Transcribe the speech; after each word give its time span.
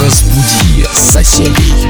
Разбуди 0.00 0.86
соседей. 0.94 1.88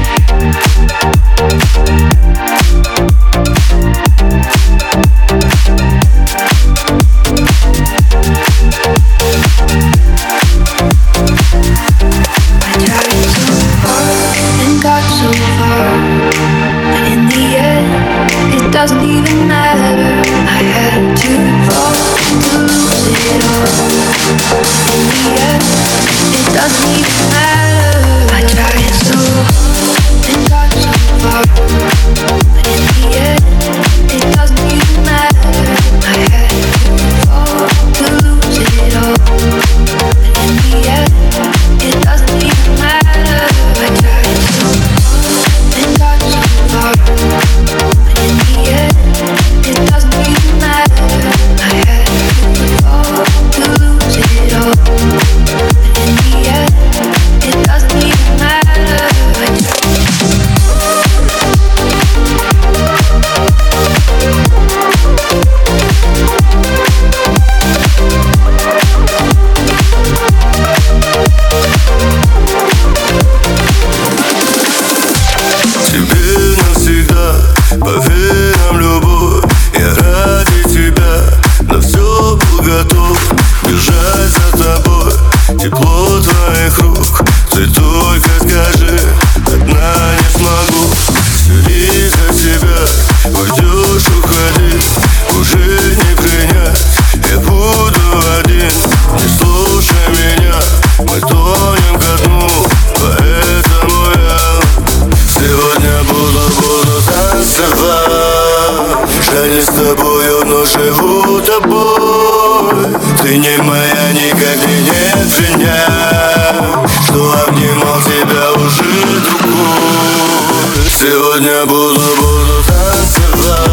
Сегодня 121.03 121.65
буду, 121.65 121.99
буду 121.99 122.63
танцевать. 122.65 123.72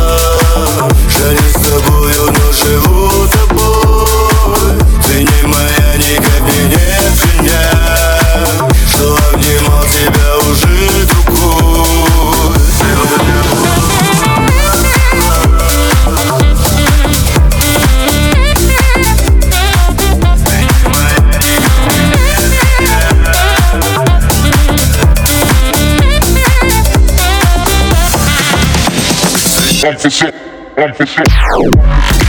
One 29.82 29.96
for 29.96 30.10
shit. 30.10 30.34
One 30.76 30.92
for 30.92 31.06
shit. 31.06 32.19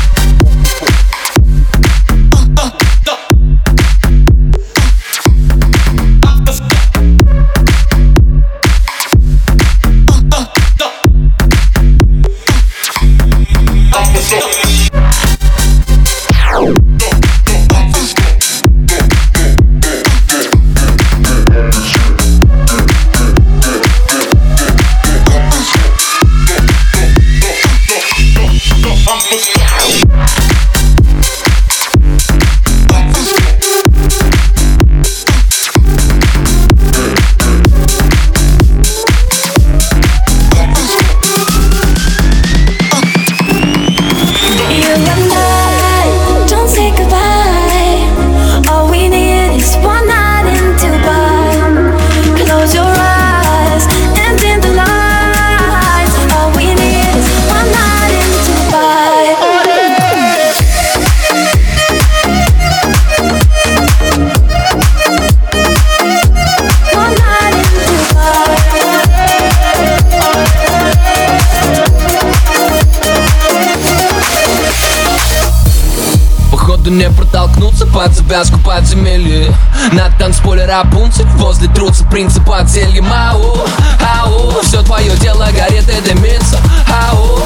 под 78.02 78.16
завязку 78.16 78.58
подземелье 78.58 79.56
На 79.92 80.10
танцполе 80.18 80.66
Рапунцель 80.66 81.28
Возле 81.36 81.68
трутся 81.68 82.04
принцип 82.06 82.50
от 82.50 82.68
зелья 82.68 83.02
Мау, 83.04 83.60
ау 84.02 84.60
Все 84.64 84.82
твое 84.82 85.16
дело 85.18 85.48
горит 85.56 85.88
и 85.88 86.02
дымится 86.02 86.58
Ау, 86.90 87.44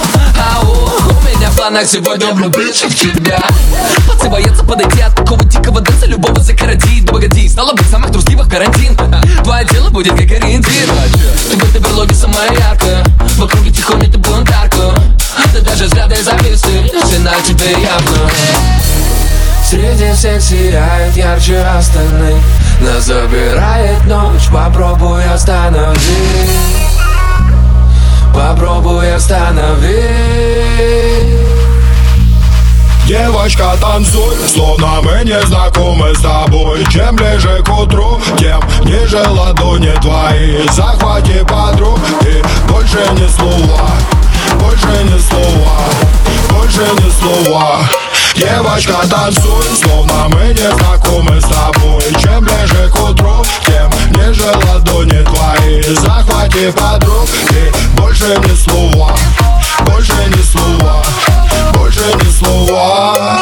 ау 0.54 0.90
У 1.10 1.28
меня 1.28 1.50
в 1.50 1.56
планах 1.58 1.86
сегодня 1.86 2.34
влюбиться 2.34 2.88
в 2.88 2.96
тебя. 2.96 3.44
Пацан 4.08 4.32
боится 4.32 4.64
подойти 4.64 5.02
от 5.02 5.14
такого 5.14 5.44
дикого 5.44 5.82
дэнса 5.82 6.06
Любого 6.06 6.40
закоротит, 6.40 7.06
погоди 7.10 7.50
Стало 7.50 7.74
быть, 7.74 7.90
самых 7.90 8.12
трусливых 8.12 8.48
карантин. 8.48 8.96
Твое 9.44 9.66
дело 9.66 9.90
будет 9.90 10.14
как 10.14 10.32
ориентир. 10.32 10.90
Ты 11.50 11.58
в 11.58 11.64
этой 11.70 11.82
берлоге 11.82 12.16
самая 12.16 12.50
яркая 12.54 13.04
В 13.20 13.44
округе 13.44 13.72
тихонько 13.72 14.10
ты 14.10 14.18
бунтарка. 14.18 14.94
Ты 15.52 15.60
даже 15.60 15.86
взгляды 15.86 16.16
зависли 16.24 16.90
Все 17.04 17.54
тебе 17.54 17.72
явно. 17.72 18.32
Среди 19.68 20.12
всех 20.14 20.40
сияет 20.44 21.18
ярче 21.18 21.60
остальных. 21.60 22.38
Нас 22.82 23.06
забирает 23.06 24.06
ночь, 24.06 24.48
попробуй 24.54 25.26
остановить 25.26 25.98
Попробуй 28.32 29.12
остановить 29.12 29.90
Девочка, 33.08 33.72
танцуй, 33.82 34.36
словно 34.54 35.02
мы 35.02 35.24
не 35.24 35.42
знакомы 35.48 36.14
с 36.14 36.22
тобой. 36.22 36.86
Чем 36.92 37.16
ближе 37.16 37.64
к 37.64 37.70
утру, 37.76 38.22
тем 38.38 38.62
ниже 38.84 39.24
ладони 39.28 39.94
твои. 40.00 40.68
Захвати 40.74 41.44
подруг 41.44 42.00
и 42.22 42.44
больше 42.72 43.00
ни 43.14 43.28
слова 43.30 43.90
Больше 44.60 45.04
ни 45.06 45.18
слова, 45.18 45.80
больше 46.52 46.84
ни 47.02 47.10
слова 47.10 47.80
Девочка, 48.36 48.96
танцуй, 49.10 49.66
словно 49.82 50.28
мы 50.30 50.48
не 50.48 50.70
знакомы 50.78 51.40
с 51.40 51.46
тобой. 51.46 52.04
Чем 52.22 52.44
ближе 52.44 52.90
к 52.90 52.96
утру, 53.02 53.44
тем 53.66 53.90
ниже 54.12 54.52
ладони 54.68 55.24
твои. 55.24 55.82
Захвати 55.96 56.72
подруг 56.72 57.30
и 57.52 57.98
больше 57.98 58.38
ни 58.48 58.56
слова 58.56 59.16
Больше 59.86 60.14
ни 60.28 60.42
слова, 60.42 61.04
больше 61.74 62.02
ни 62.16 62.32
слова 62.32 63.38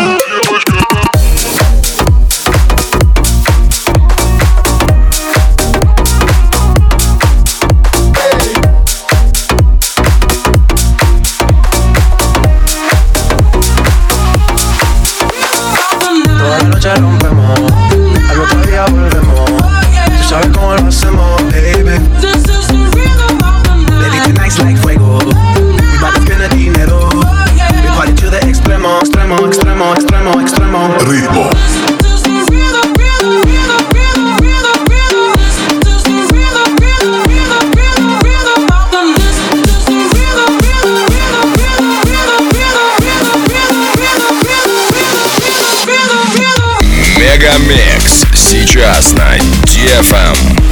Сейчас 48.94 49.14
на 49.14 49.38
DFM. 49.66 50.63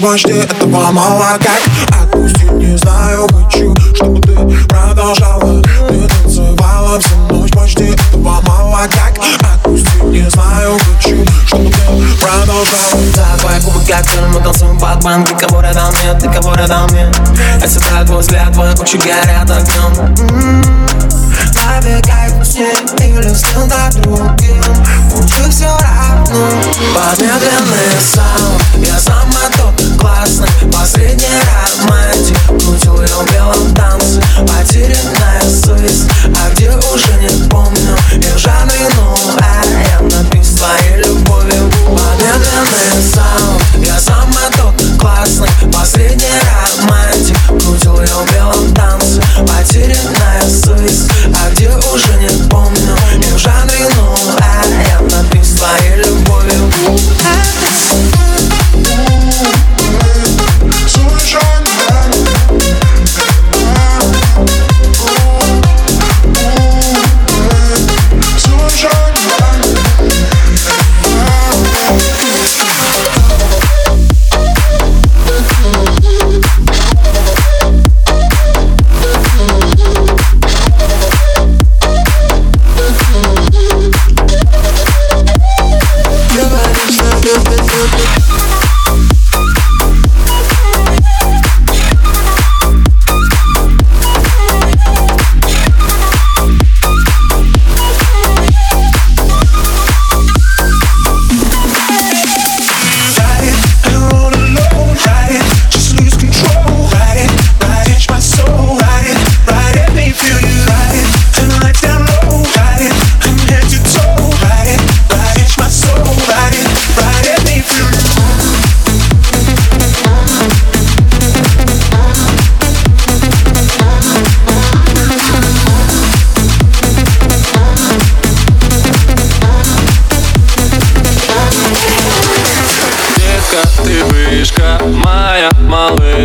Ночь 0.00 0.22
почти 0.22 0.32
этого 0.32 0.90
мало 0.90 1.38
как 1.38 2.02
Отпустить 2.02 2.52
не 2.52 2.76
знаю 2.76 3.28
хочу, 3.28 3.74
чтобы 3.94 4.20
ты 4.20 4.34
продолжала. 4.66 5.62
Ты 5.88 6.08
танцевала 6.08 7.00
всю 7.00 7.16
ночь 7.30 7.52
почти. 7.52 7.84
Этого 7.84 8.40
мало 8.42 8.80
как 8.88 9.18
Отпустить 9.54 10.02
не 10.04 10.28
знаю 10.30 10.78
хочу, 10.78 11.24
чтобы 11.46 11.70
ты 11.70 11.78
продолжала. 12.20 12.66
Да, 13.14 13.38
твои 13.38 13.60
губы 13.60 13.80
как 13.86 14.06
цель, 14.06 14.26
мы 14.32 14.40
танцуем 14.40 14.78
под 14.78 15.02
банк 15.02 15.28
кого 15.40 15.60
рядом 15.60 15.92
нет, 16.04 16.18
ты 16.20 16.28
кого 16.30 16.54
рядом 16.54 16.86
нет 16.88 17.14
Я 17.60 17.66
всегда 17.66 18.04
твой 18.04 18.20
взгляд, 18.20 18.52
твои 18.52 18.72
очи 18.72 18.96
горят 18.96 19.50
огнем 19.50 21.15
Сне 22.56 22.72
или 23.00 23.34
с 23.34 23.42
кем-то 23.42 23.90
другим 24.00 24.62
Лучше 25.14 25.50
все 25.50 25.66
равно 25.66 26.48
Под 26.94 27.18
медленный 27.18 28.00
саунд 28.00 28.62
Я 28.76 28.98
сама 28.98 29.50
тот 29.58 30.00
классный. 30.00 30.48
Последний 30.72 31.26
романтик 31.44 32.38
Крутил 32.46 33.02
ее 33.02 33.08
в 33.08 33.32
белом 33.32 33.74
танце. 33.74 34.22
Потерянная 34.46 35.42
совесть 35.42 36.08
А 36.40 36.50
где 36.54 36.70
уже 36.70 37.12
не 37.20 37.48
помню. 37.48 37.96
И 38.12 38.24
в 38.24 38.38
жанре 38.38 38.88
нуар 38.94 39.66
Я 39.90 40.00
напис 40.00 40.54
твоей 40.54 41.04
любовью. 41.04 41.68
Под 41.84 42.16
медленный 42.22 43.02
саунд 43.12 43.62
Я 43.84 43.98
сама 43.98 44.48
тот 44.56 44.82
классный. 44.98 45.48
Последний 45.70 46.26
романтик 46.80 47.36
Крутил 47.48 48.00
ее 48.00 48.06
в 48.06 48.32
белом 48.32 48.72
танце 48.72 49.20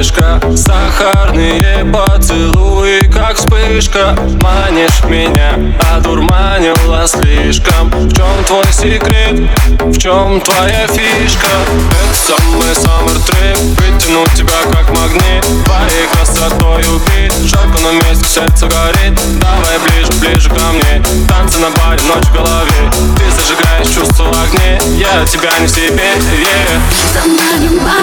Малышка 0.02 0.42
Сахарные 0.56 1.86
поцелуи, 1.86 3.00
как 3.12 3.36
вспышка. 3.36 4.18
Манишь 4.42 5.04
меня, 5.08 5.54
одурманила 5.94 7.06
слишком. 7.08 7.90
В 7.90 8.14
чем 8.14 8.44
твой 8.48 8.66
секрет, 8.72 9.40
в 9.80 9.98
чем 9.98 10.42
твоя 10.42 10.88
фишка? 10.88 11.48
Это 11.92 12.16
самый 12.16 12.76
саммер 12.76 13.20
трип 13.28 13.58
Притянуть 13.78 14.34
тебя 14.34 14.62
как 14.72 14.90
магнит. 14.90 15.46
Твоей 15.66 16.08
красотой 16.14 16.84
убить. 16.96 17.34
Жарко 17.46 17.80
на 17.80 17.92
месте, 18.04 18.26
сердце 18.26 18.68
горит. 18.68 19.20
Давай 19.40 19.78
ближе, 19.86 20.12
ближе 20.20 20.50
ко 20.50 20.72
мне. 20.72 21.04
Танцы 21.28 21.60
на 21.60 21.70
баре, 21.70 22.02
ночь 22.04 22.26
в 22.26 22.34
голове. 22.34 22.92
Ты 23.18 23.24
зажигаешь 23.32 23.88
чувства 23.88 24.24
в 24.24 24.44
огне. 24.44 24.80
Я 24.98 25.26
тебя 25.26 25.52
не 25.60 25.68
в 25.68 25.70
себе, 25.70 26.12
yeah 26.32 28.01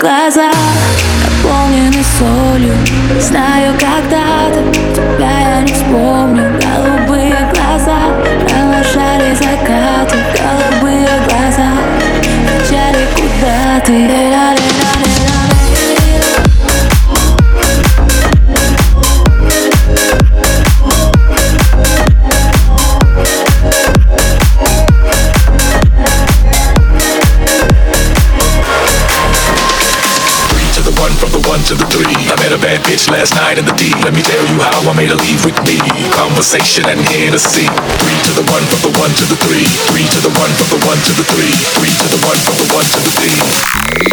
глаза 0.00 0.50
наполнены 1.22 2.02
солью. 2.18 2.74
Знаю, 3.20 3.74
когда-то 3.78 5.09
last 33.20 33.34
night 33.34 33.58
in 33.58 33.64
the 33.66 33.76
D. 33.76 33.92
Let 34.00 34.14
me 34.14 34.22
tell 34.22 34.40
you 34.48 34.56
how 34.62 34.80
I 34.86 34.92
made 34.96 35.10
her 35.10 35.20
leave 35.20 35.44
with 35.44 35.58
me. 35.66 35.76
Conversation 36.14 36.88
and 36.88 37.00
Hennessy. 37.00 37.66
Three 38.00 38.20
to 38.28 38.32
the 38.40 38.46
one, 38.48 38.64
from 38.70 38.80
the 38.80 38.92
one 38.96 39.12
to 39.12 39.24
the 39.28 39.36
three. 39.44 39.66
Three 39.92 40.06
to 40.08 40.18
the 40.24 40.32
one, 40.40 40.48
from 40.56 40.78
the 40.78 40.80
one 40.86 40.96
to 40.96 41.12
the 41.18 41.26
three. 41.28 41.52
Three 41.76 41.92
to 41.92 42.06
the 42.08 42.20
one, 42.24 42.38
from 42.40 42.56
the 42.56 42.68
one 42.72 42.86
to 42.88 42.98
the 43.04 43.12
three. 43.18 43.36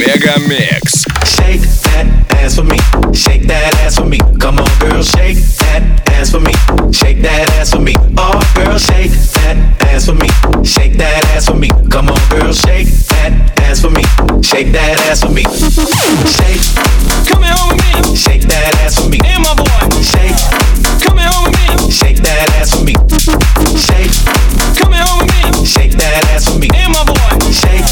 Mega 0.04 0.36
Mix. 0.50 1.08
Shake 1.24 1.64
that 1.88 2.08
ass 2.44 2.60
for 2.60 2.68
me. 2.68 2.78
Shake 3.16 3.48
that 3.48 3.72
ass 3.86 3.96
for 3.96 4.06
me. 4.06 4.20
Come 4.42 4.60
on, 4.60 4.70
girl, 4.80 5.04
shake 5.04 5.40
that 5.64 5.84
ass 6.18 6.32
for 6.32 6.42
me. 6.42 6.54
Shake 6.92 7.22
that 7.22 7.48
ass 7.56 7.72
for 7.72 7.80
me. 7.80 7.96
Oh, 8.18 8.40
girl, 8.56 8.78
shake 8.78 9.16
that 9.40 9.56
ass 9.94 10.06
for 10.08 10.16
me. 10.20 10.28
Shake 10.66 10.98
that 10.98 11.24
ass 11.32 11.46
for 11.48 11.56
me. 11.56 11.70
Come 11.90 12.10
on, 12.10 12.22
girl, 12.30 12.52
shake 12.52 12.92
that 13.16 13.56
ass 13.64 13.82
for 13.82 13.90
me. 13.90 14.04
Shake 14.43 14.73
that 14.73 14.99
ass 15.09 15.21
for 15.23 15.31
me. 15.31 15.43
Shake. 15.43 16.63
Come 17.29 17.43
here 17.43 17.55
home 17.57 17.77
with 17.77 18.11
me. 18.11 18.17
Shake 18.17 18.43
that 18.49 18.75
ass 18.85 19.01
for 19.01 19.09
me. 19.09 19.19
And 19.25 19.43
my 19.43 19.55
boy. 19.55 19.83
Shake. 20.03 20.37
Come 21.03 21.19
here 21.19 21.31
home 21.31 21.51
with 21.51 21.87
me. 21.87 21.91
Shake 21.91 22.21
that 22.23 22.51
ass 22.61 22.75
for 22.75 22.85
me. 22.85 22.95
Shake. 23.79 24.13
Come 24.77 24.93
here 24.93 25.05
home 25.07 25.25
with 25.25 25.61
me. 25.61 25.67
Shake 25.67 25.97
that 25.97 26.25
ass 26.35 26.49
for 26.51 26.59
me. 26.59 26.69
And 26.75 26.93
my 26.93 27.05
boy. 27.05 27.33
Shake. 27.51 27.87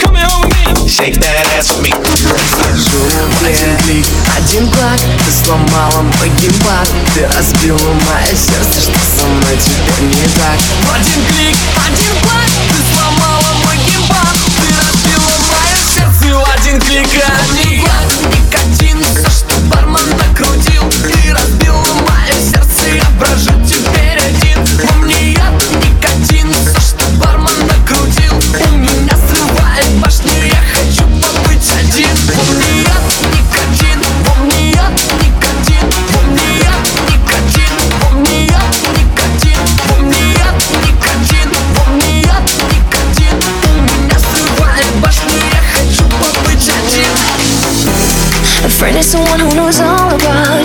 Come 0.00 0.16
here 0.16 0.28
home 0.28 0.48
with 0.48 0.82
me. 0.82 0.88
Shake 0.88 1.20
that 1.20 1.46
ass 1.58 1.70
for 1.70 1.82
me. 1.82 1.90
Один 3.40 3.76
клик, 3.78 4.06
один 4.36 4.70
клак 4.70 5.00
Ты 5.24 5.44
сломала 5.44 6.02
мой 6.02 6.28
геймпад 6.40 6.88
Ты 7.14 7.26
разбила 7.36 7.78
мое 7.78 8.36
сердце 8.36 8.80
Что 8.82 8.98
со 9.18 9.26
мной 9.26 9.56
теперь 9.58 10.04
не 10.04 10.28
так 10.38 10.58
Один 10.94 11.24
клик, 11.26 11.56
один 11.86 12.20
клак 12.22 12.50
Ты 12.68 12.94
сломала 12.94 13.33
Один 16.75 17.05
клак, 17.05 18.03
никотин 18.33 18.99
Все, 19.01 19.29
что 19.29 19.55
бармен 19.67 20.09
накрутил 20.17 20.83
Ты 20.89 21.31
разбила 21.33 21.85
мое 22.05 22.33
сердце 22.41 22.95
Я 22.95 23.05
теперь 23.65 24.19
один. 24.19 24.59
Во 24.83 24.95
мне 24.97 25.31
яд, 25.31 25.53
никотин 25.85 26.34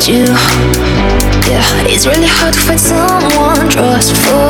you. 0.09 0.25
Yeah, 1.51 1.67
it's 1.85 2.07
really 2.07 2.27
hard 2.27 2.55
to 2.55 2.61
find 2.61 2.81
someone 2.81 3.69
trustful. 3.69 4.49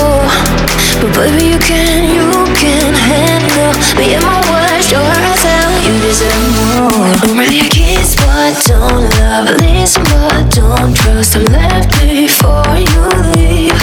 But 1.00 1.10
baby, 1.16 1.54
you 1.54 1.58
can, 1.58 2.06
you 2.12 2.28
can 2.54 2.94
handle 2.94 3.72
me 3.98 4.14
and 4.14 4.22
my 4.22 4.38
words. 4.50 4.86
Sure, 4.86 5.00
I 5.00 5.32
tell 5.40 5.72
you 5.82 5.94
deserve 6.06 6.46
more. 6.54 7.14
I'm 7.24 7.38
really 7.38 7.66
a 7.66 7.68
kiss, 7.68 8.14
but 8.16 8.54
don't 8.68 9.08
love. 9.18 9.56
Listen, 9.58 10.04
but 10.04 10.50
don't 10.54 10.94
trust. 10.94 11.36
I'm 11.36 11.44
left 11.46 11.90
before 11.98 12.76
you 12.78 13.02
leave. 13.34 13.80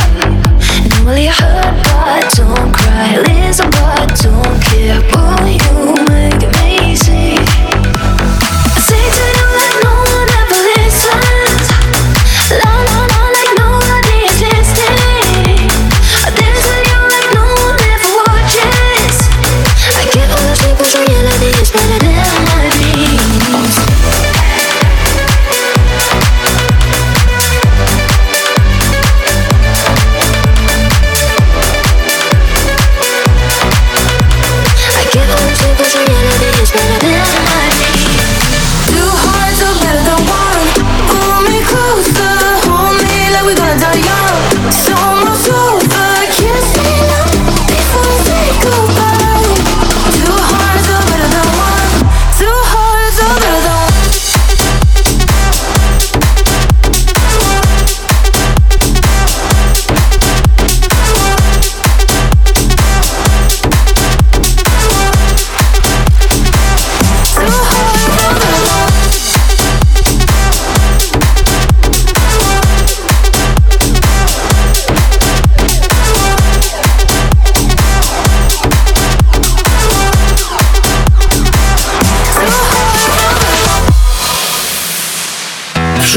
Normally 0.93 1.27
I 1.27 1.35
hurt, 1.35 1.75
but 1.83 2.31
don't 2.37 2.71
cry. 2.71 3.36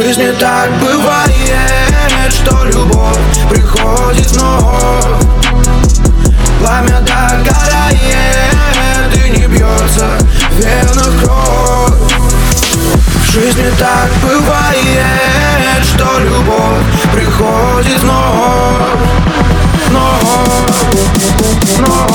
Жизни 0.03 0.33
так 0.39 0.71
бывает, 0.79 2.33
что 2.33 2.65
любовь 2.65 3.19
приходит 3.51 4.31
вновь. 4.31 5.25
Пламя 6.59 7.01
догорает 7.01 8.55
и 9.15 9.31
не 9.31 9.47
бьется 9.47 10.09
в 10.51 10.57
венах 10.57 11.11
кровь. 11.23 11.99
В 13.15 13.31
жизни 13.31 13.71
так 13.79 14.11
бывает, 14.23 15.85
что 15.85 16.19
любовь 16.21 16.87
приходит 17.13 18.01
вновь. 18.01 19.01
Вновь, 19.89 20.31
вновь, 21.77 22.10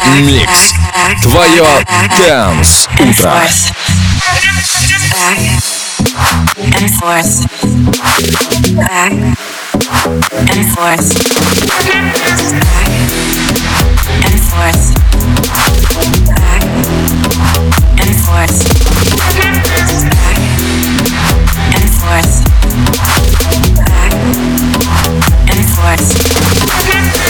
Микс. 0.00 0.72
Твое 1.22 1.84
Дэнс 2.16 2.88
Утро. 2.98 3.32
and 6.76 6.90
forth. 6.98 7.44
Back 8.74 9.12
and 9.12 10.66
forth. 10.72 11.08
Back 11.84 12.14
and 14.24 14.40
forth. 14.40 14.86
Back 16.26 16.62
and 18.00 18.16
forth. 18.16 18.56
Back 18.56 18.62
and 21.76 21.92
forth. 21.96 22.40
Back 23.76 24.14
and 25.50 25.68
forth. 25.68 27.29